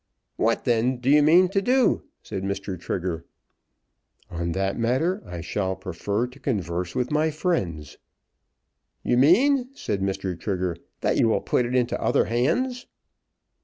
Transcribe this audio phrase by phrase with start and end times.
[0.35, 2.75] "What then do you mean to do?" said Mr.
[2.79, 3.23] Trigger.
[4.31, 7.99] "On that matter I shall prefer to converse with my friends."
[9.03, 10.39] "You mean," said Mr.
[10.39, 12.87] Trigger, "that you will put it into other hands."